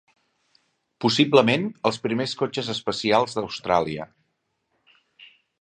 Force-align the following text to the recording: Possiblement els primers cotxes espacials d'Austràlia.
Possiblement 1.05 1.67
els 1.91 2.01
primers 2.07 2.35
cotxes 2.41 2.73
espacials 2.77 3.37
d'Austràlia. 3.41 4.11